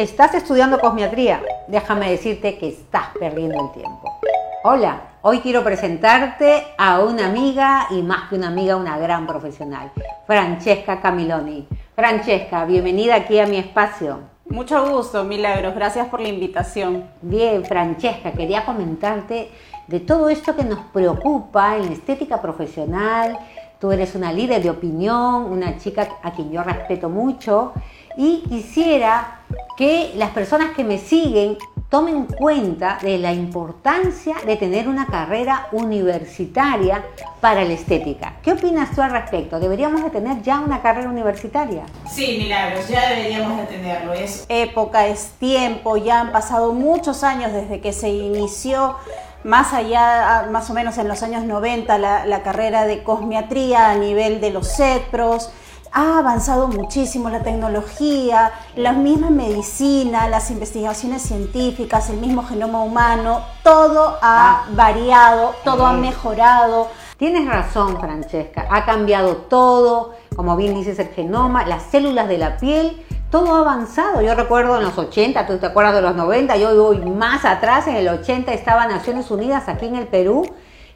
[0.00, 1.42] ¿Estás estudiando cosmiatría?
[1.68, 4.18] Déjame decirte que estás perdiendo el tiempo.
[4.64, 9.92] Hola, hoy quiero presentarte a una amiga y más que una amiga, una gran profesional,
[10.26, 11.68] Francesca Camiloni.
[11.94, 14.20] Francesca, bienvenida aquí a mi espacio.
[14.48, 15.74] Mucho gusto, Milagros.
[15.74, 17.04] Gracias por la invitación.
[17.20, 19.50] Bien, Francesca, quería comentarte
[19.86, 23.38] de todo esto que nos preocupa en la estética profesional.
[23.80, 27.72] Tú eres una líder de opinión, una chica a quien yo respeto mucho
[28.14, 29.40] y quisiera
[29.76, 31.56] que las personas que me siguen
[31.88, 37.02] tomen cuenta de la importancia de tener una carrera universitaria
[37.40, 38.34] para la estética.
[38.42, 39.58] ¿Qué opinas tú al respecto?
[39.58, 41.82] ¿Deberíamos de tener ya una carrera universitaria?
[42.08, 44.12] Sí, Milagros, ya deberíamos de tenerlo.
[44.12, 48.96] Es época, es tiempo, ya han pasado muchos años desde que se inició
[49.44, 53.94] más allá, más o menos en los años 90, la, la carrera de cosmiatría a
[53.94, 55.50] nivel de los CETPROS
[55.92, 63.40] ha avanzado muchísimo la tecnología, la misma medicina, las investigaciones científicas, el mismo genoma humano,
[63.62, 64.66] todo ha ah.
[64.72, 66.88] variado, todo ha mejorado.
[67.16, 72.56] Tienes razón, Francesca, ha cambiado todo, como bien dices, el genoma, las células de la
[72.56, 74.20] piel, todo ha avanzado.
[74.22, 77.86] Yo recuerdo en los 80, tú te acuerdas de los 90, yo voy más atrás,
[77.86, 80.46] en el 80 estaba Naciones Unidas aquí en el Perú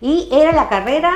[0.00, 1.12] y era la carrera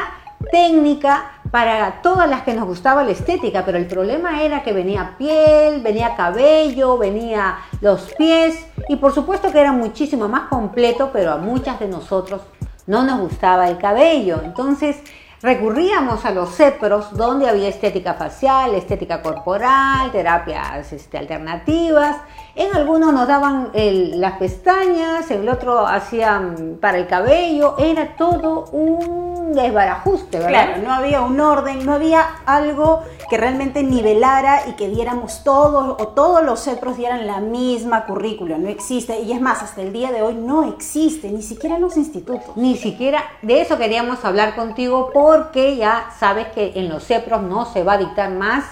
[0.52, 5.16] técnica para todas las que nos gustaba la estética, pero el problema era que venía
[5.19, 11.33] piel, venía cabello, venía los pies y por supuesto que era muchísimo más completo, pero
[11.33, 12.42] a muchas de nosotros
[12.86, 14.41] no nos gustaba el cabello.
[14.44, 15.02] Entonces
[15.42, 22.17] recurríamos a los CEPROS donde había estética facial, estética corporal, terapias este, alternativas.
[22.55, 27.77] En algunos nos daban las pestañas, en el otro hacían para el cabello.
[27.78, 30.50] Era todo un desbarajuste, ¿verdad?
[30.50, 35.97] Claro, no había un orden, no había algo que realmente nivelara y que diéramos todos
[36.01, 38.59] o todos los centros dieran la misma currícula.
[38.59, 39.20] No existe.
[39.20, 42.57] Y es más, hasta el día de hoy no existe, ni siquiera en los institutos.
[42.57, 47.67] Ni siquiera, de eso queríamos hablar contigo porque ya sabes que en los CEPROS no
[47.67, 48.64] se va a dictar más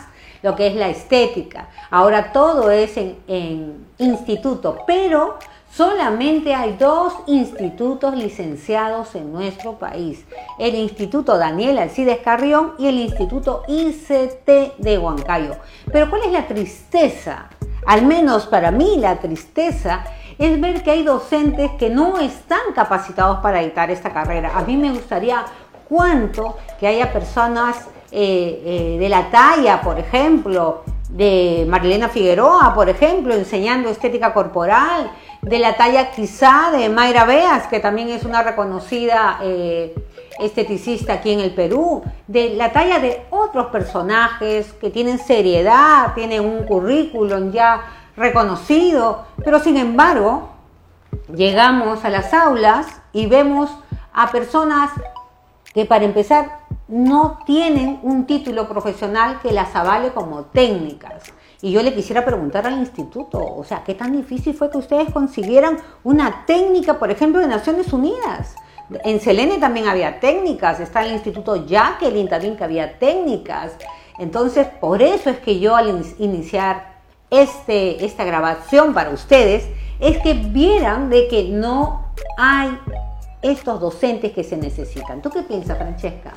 [0.42, 1.68] lo que es la estética.
[1.90, 5.38] Ahora todo es en, en instituto, pero
[5.76, 10.24] Solamente hay dos institutos licenciados en nuestro país,
[10.58, 15.56] el Instituto Daniel Alcides Carrión y el Instituto ICT de Huancayo.
[15.92, 17.50] Pero ¿cuál es la tristeza?
[17.86, 20.02] Al menos para mí la tristeza
[20.38, 24.52] es ver que hay docentes que no están capacitados para dictar esta carrera.
[24.56, 25.44] A mí me gustaría
[25.90, 32.88] cuánto que haya personas eh, eh, de la talla, por ejemplo, de Marilena Figueroa, por
[32.88, 35.10] ejemplo, enseñando estética corporal,
[35.46, 39.94] de la talla quizá de Mayra Beas, que también es una reconocida eh,
[40.40, 46.44] esteticista aquí en el Perú, de la talla de otros personajes que tienen seriedad, tienen
[46.44, 47.80] un currículum ya
[48.16, 50.50] reconocido, pero sin embargo
[51.32, 53.70] llegamos a las aulas y vemos
[54.12, 54.90] a personas
[55.72, 61.24] que para empezar no tienen un título profesional que las avale como técnicas.
[61.62, 65.12] Y yo le quisiera preguntar al instituto, o sea, ¿qué tan difícil fue que ustedes
[65.12, 68.54] consiguieran una técnica, por ejemplo, de Naciones Unidas?
[69.04, 73.72] En Selene también había técnicas, está el Instituto Jacqueline también que había técnicas.
[74.18, 76.96] Entonces, por eso es que yo al iniciar
[77.30, 79.68] este, esta grabación para ustedes,
[79.98, 82.78] es que vieran de que no hay
[83.42, 85.22] estos docentes que se necesitan.
[85.22, 86.32] ¿Tú qué piensas, Francesca?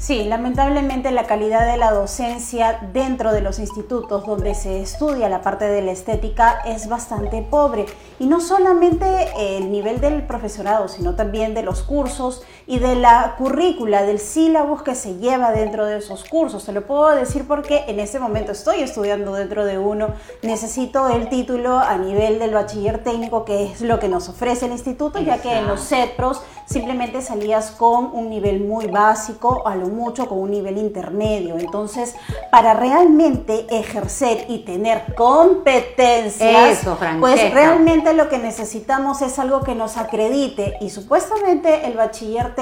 [0.00, 5.42] Sí, lamentablemente la calidad de la docencia dentro de los institutos donde se estudia la
[5.42, 7.84] parte de la estética es bastante pobre.
[8.18, 9.06] Y no solamente
[9.38, 14.84] el nivel del profesorado, sino también de los cursos y de la currícula, del sílabus
[14.84, 16.62] que se lleva dentro de esos cursos.
[16.62, 20.10] Se lo puedo decir porque en este momento estoy estudiando dentro de uno,
[20.42, 24.72] necesito el título a nivel del bachiller técnico, que es lo que nos ofrece el
[24.72, 29.88] instituto, ya que en los CEPROS simplemente salías con un nivel muy básico, a lo
[29.88, 31.58] mucho con un nivel intermedio.
[31.58, 32.14] Entonces,
[32.52, 36.86] para realmente ejercer y tener competencias,
[37.18, 42.59] pues realmente lo que necesitamos es algo que nos acredite y supuestamente el bachiller técnico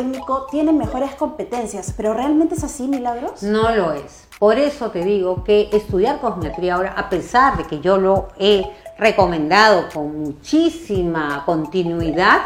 [0.50, 3.43] tiene mejores competencias, pero ¿realmente es así, Milagros?
[3.43, 4.29] No lo es.
[4.39, 8.65] Por eso te digo que estudiar cosmetría ahora, a pesar de que yo lo he
[8.99, 12.41] recomendado con muchísima continuidad,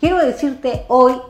[0.00, 1.20] Quiero decirte hoy,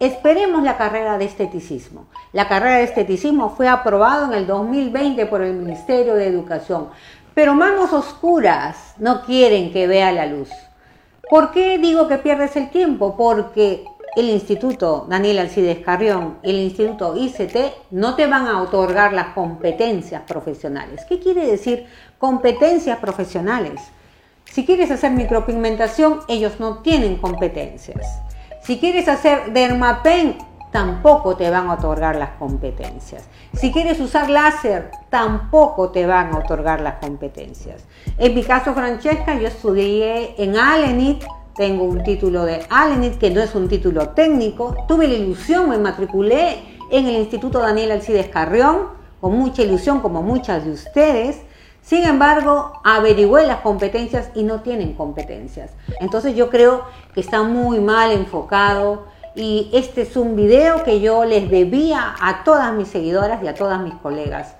[0.00, 2.06] esperemos la carrera de esteticismo.
[2.32, 6.88] La carrera de esteticismo fue aprobada en el 2020 por el Ministerio de Educación,
[7.34, 10.48] pero manos oscuras no quieren que vea la luz.
[11.28, 13.14] ¿Por qué digo que pierdes el tiempo?
[13.14, 13.84] Porque
[14.16, 19.28] el Instituto Daniel Alcides Carrión y el Instituto ICT no te van a otorgar las
[19.28, 21.04] competencias profesionales.
[21.08, 21.86] ¿Qué quiere decir
[22.18, 23.80] competencias profesionales?
[24.44, 28.06] Si quieres hacer micropigmentación, ellos no tienen competencias.
[28.62, 30.38] Si quieres hacer dermapen,
[30.70, 33.28] tampoco te van a otorgar las competencias.
[33.52, 37.84] Si quieres usar láser, tampoco te van a otorgar las competencias.
[38.18, 43.40] En mi caso, Francesca, yo estudié en Alenit, tengo un título de Alenit que no
[43.40, 44.76] es un título técnico.
[44.88, 46.58] Tuve la ilusión, me matriculé
[46.90, 48.88] en el Instituto Daniel Alcides Carrión,
[49.20, 51.40] con mucha ilusión como muchas de ustedes.
[51.80, 55.70] Sin embargo, averigüé las competencias y no tienen competencias.
[56.00, 56.84] Entonces yo creo
[57.14, 59.04] que está muy mal enfocado
[59.34, 63.54] y este es un video que yo les debía a todas mis seguidoras y a
[63.54, 64.56] todas mis colegas.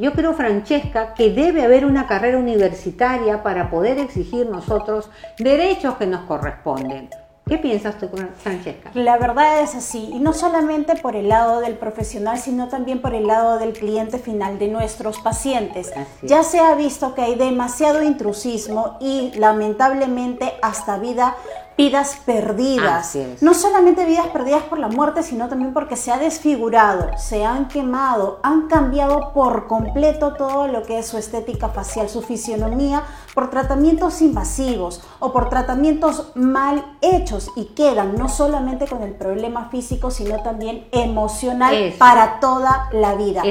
[0.00, 5.10] Yo creo, Francesca, que debe haber una carrera universitaria para poder exigir nosotros
[5.40, 7.10] derechos que nos corresponden.
[7.48, 8.92] ¿Qué piensas tú, Francesca?
[8.94, 13.12] La verdad es así, y no solamente por el lado del profesional, sino también por
[13.12, 15.90] el lado del cliente final de nuestros pacientes.
[16.22, 21.34] Ya se ha visto que hay demasiado intrusismo y lamentablemente hasta vida
[21.78, 23.16] vidas perdidas.
[23.40, 27.68] No solamente vidas perdidas por la muerte, sino también porque se ha desfigurado, se han
[27.68, 33.50] quemado, han cambiado por completo todo lo que es su estética facial, su fisionomía, por
[33.50, 40.10] tratamientos invasivos o por tratamientos mal hechos y quedan no solamente con el problema físico,
[40.10, 43.42] sino también emocional para toda la vida.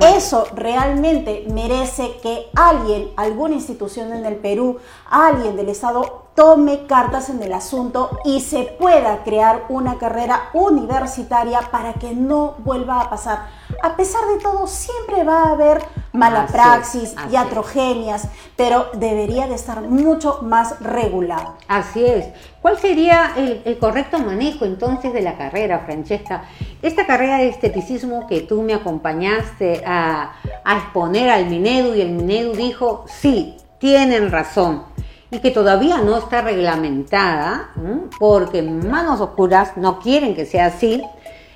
[0.00, 4.78] Eso realmente merece que alguien, alguna institución en el Perú,
[5.08, 11.62] alguien del Estado tome cartas en el asunto y se pueda crear una carrera universitaria
[11.72, 13.46] para que no vuelva a pasar.
[13.82, 15.82] A pesar de todo, siempre va a haber
[16.12, 21.56] mala praxis, y atrogenias, pero debería de estar mucho más regulado.
[21.66, 22.26] Así es.
[22.62, 26.44] ¿Cuál sería el, correcto manejo entonces de la carrera, Francesca?
[26.82, 32.10] Esta carrera de esteticismo que tú me acompañaste a, a exponer al Minedu y el
[32.10, 34.84] Minedu dijo, sí, tienen razón
[35.30, 37.70] y que todavía no está reglamentada,
[38.18, 41.02] porque manos oscuras no quieren que sea así,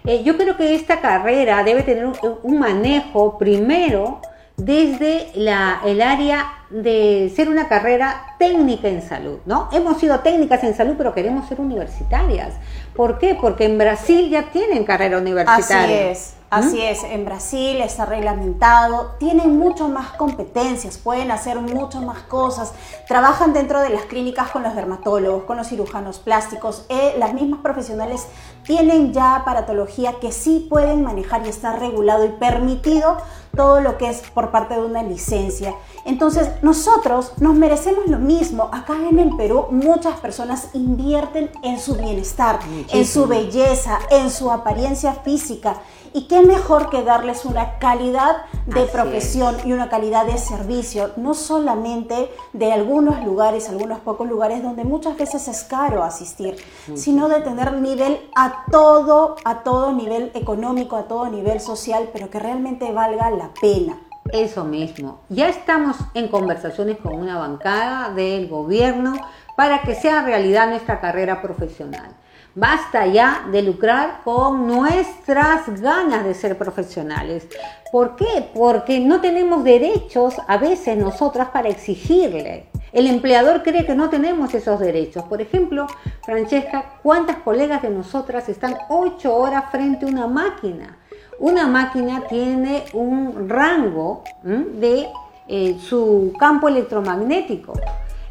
[0.04, 4.20] eh, yo creo que esta carrera debe tener un, manejo primero
[4.56, 9.68] desde la, el área de ser una carrera técnica en salud, ¿no?
[9.72, 12.54] Hemos sido técnicas en salud, pero queremos ser universitarias.
[12.94, 13.36] ¿Por qué?
[13.40, 16.10] Porque en Brasil ya tienen carrera universitaria.
[16.10, 16.41] Así es.
[16.52, 22.74] Así es, en Brasil está reglamentado, tienen mucho más competencias, pueden hacer mucho más cosas,
[23.08, 27.60] trabajan dentro de las clínicas con los dermatólogos, con los cirujanos plásticos, eh, las mismas
[27.60, 28.26] profesionales
[28.64, 33.16] tienen ya aparatología que sí pueden manejar y está regulado y permitido
[33.56, 35.74] todo lo que es por parte de una licencia.
[36.04, 38.68] Entonces, nosotros nos merecemos lo mismo.
[38.72, 42.60] Acá en el Perú muchas personas invierten en su bienestar,
[42.92, 45.76] en su belleza, en su apariencia física.
[46.14, 51.34] Y qué mejor que darles una calidad de profesión y una calidad de servicio, no
[51.34, 56.56] solamente de algunos lugares, algunos pocos lugares donde muchas veces es caro asistir,
[56.94, 62.30] sino de tener nivel a todo, a todo nivel económico, a todo nivel social, pero
[62.30, 63.98] que realmente valga la pena.
[64.30, 65.20] Eso mismo.
[65.28, 69.14] Ya estamos en conversaciones con una bancada del gobierno
[69.56, 72.14] para que sea realidad nuestra carrera profesional.
[72.54, 77.48] Basta ya de lucrar con nuestras ganas de ser profesionales.
[77.90, 78.50] ¿Por qué?
[78.54, 82.66] Porque no tenemos derechos a veces nosotras para exigirle.
[82.92, 85.24] El empleador cree que no tenemos esos derechos.
[85.24, 85.86] Por ejemplo,
[86.22, 90.98] Francesca, ¿cuántas colegas de nosotras están ocho horas frente a una máquina?
[91.38, 95.08] Una máquina tiene un rango de
[95.48, 97.72] eh, su campo electromagnético.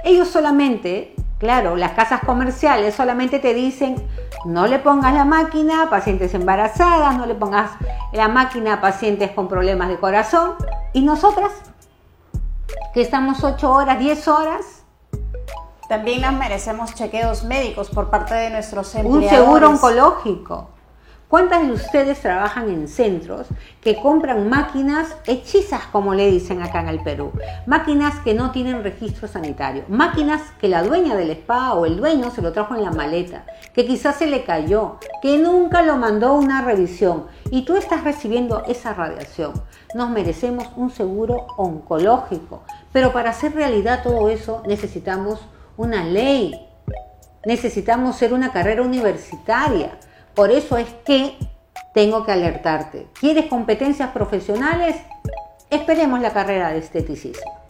[0.03, 3.95] Ellos solamente Claro, las casas comerciales solamente te dicen
[4.45, 7.71] no le pongas la máquina a pacientes embarazadas, no le pongas
[8.13, 10.53] la máquina a pacientes con problemas de corazón.
[10.93, 11.51] ¿Y nosotras?
[12.93, 14.83] Que estamos 8 horas, 10 horas.
[15.89, 19.31] También nos merecemos chequeos médicos por parte de nuestros empleadores.
[19.31, 20.69] Un seguro oncológico.
[21.31, 23.47] ¿Cuántas de ustedes trabajan en centros
[23.79, 27.31] que compran máquinas hechizas, como le dicen acá en el Perú?
[27.65, 32.31] Máquinas que no tienen registro sanitario, máquinas que la dueña del spa o el dueño
[32.31, 36.27] se lo trajo en la maleta, que quizás se le cayó, que nunca lo mandó
[36.27, 37.27] a una revisión.
[37.49, 39.53] Y tú estás recibiendo esa radiación.
[39.95, 45.39] Nos merecemos un seguro oncológico, pero para hacer realidad todo eso necesitamos
[45.77, 46.67] una ley,
[47.45, 49.97] necesitamos ser una carrera universitaria
[50.33, 51.37] por eso es que
[51.93, 53.07] tengo que alertarte.
[53.19, 54.95] ¿Quieres competencias profesionales?
[55.69, 57.61] Esperemos la carrera de esteticismo.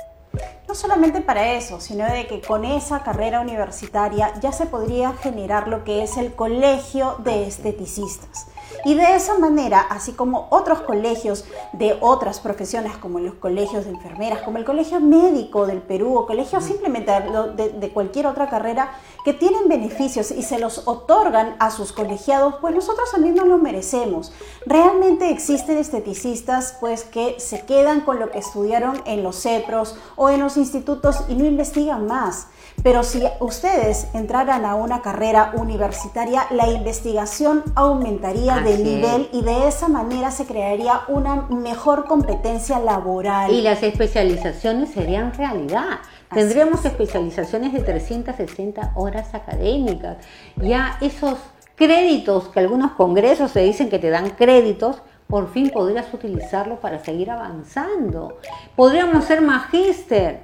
[0.67, 5.67] No solamente para eso, sino de que con esa carrera universitaria ya se podría generar
[5.67, 8.47] lo que es el colegio de esteticistas.
[8.85, 13.91] Y de esa manera, así como otros colegios de otras profesiones, como los colegios de
[13.91, 17.11] enfermeras, como el Colegio Médico del Perú o colegios simplemente
[17.55, 18.91] de, de cualquier otra carrera,
[19.23, 23.57] que tienen beneficios y se los otorgan a sus colegiados, pues nosotros también nos lo
[23.57, 24.33] merecemos.
[24.65, 30.29] Realmente existen esteticistas pues que se quedan con lo que estudiaron en los CEPROS o
[30.29, 32.47] en los institutos y no investigan más.
[32.83, 39.67] Pero si ustedes entraran a una carrera universitaria, la investigación aumentaría de nivel y de
[39.67, 43.51] esa manera se crearía una mejor competencia laboral.
[43.51, 45.99] Y las especializaciones serían realidad.
[46.33, 50.17] Tendríamos especializaciones de 360 horas académicas.
[50.55, 51.37] Ya esos
[51.75, 56.99] créditos que algunos congresos se dicen que te dan créditos, por fin podrías utilizarlo para
[57.03, 58.37] seguir avanzando.
[58.75, 60.41] Podríamos ser magíster.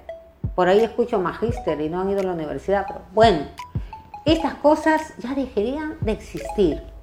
[0.56, 3.46] Por ahí escucho magíster y no han ido a la universidad, pero bueno,
[4.26, 6.97] estas cosas ya dejarían de existir.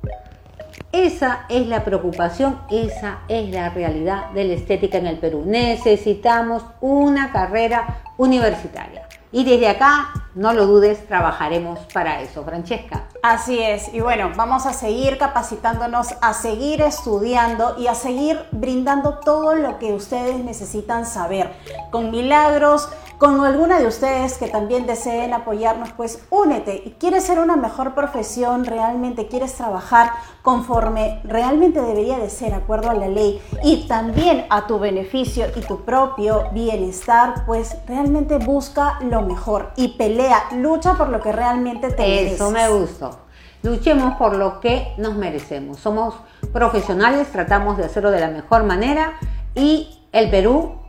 [0.92, 5.42] Esa es la preocupación, esa es la realidad de la estética en el Perú.
[5.46, 9.08] Necesitamos una carrera universitaria.
[9.32, 13.08] Y desde acá, no lo dudes, trabajaremos para eso, Francesca.
[13.20, 19.18] Así es, y bueno, vamos a seguir capacitándonos, a seguir estudiando y a seguir brindando
[19.18, 21.50] todo lo que ustedes necesitan saber.
[21.90, 22.88] Con milagros,
[23.18, 27.94] con alguna de ustedes que también deseen apoyarnos, pues únete y quieres ser una mejor
[27.94, 30.11] profesión, realmente quieres trabajar
[30.42, 35.61] conforme realmente debería de ser, acuerdo a la ley y también a tu beneficio y
[35.61, 41.90] tu propio bienestar, pues realmente busca lo mejor y pelea, lucha por lo que realmente
[41.90, 42.35] te mereces.
[42.35, 43.18] Eso me gustó.
[43.62, 45.78] Luchemos por lo que nos merecemos.
[45.78, 46.14] Somos
[46.52, 49.14] profesionales, tratamos de hacerlo de la mejor manera
[49.54, 50.83] y el Perú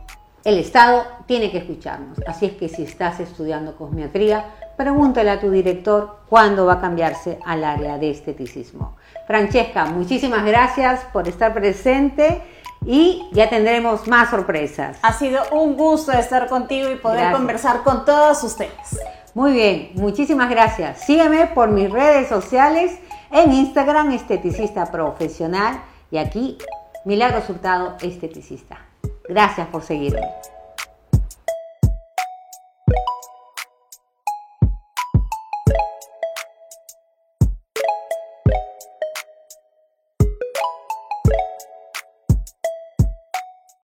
[0.46, 2.18] el Estado tiene que escucharnos.
[2.24, 4.44] Así es que si estás estudiando cosmiatría,
[4.76, 8.96] pregúntale a tu director cuándo va a cambiarse al área de esteticismo.
[9.26, 12.42] Francesca, muchísimas gracias por estar presente
[12.84, 14.98] y ya tendremos más sorpresas.
[15.02, 19.00] Ha sido un gusto estar contigo y poder conversar con todos ustedes.
[19.34, 21.00] Muy bien, muchísimas gracias.
[21.00, 22.96] Sígueme por mis redes sociales
[23.32, 25.80] en Instagram, esteticista profesional,
[26.12, 26.56] y aquí,
[27.04, 28.85] Milagro Resultado Esteticista.
[29.28, 30.20] Gracias por seguirme.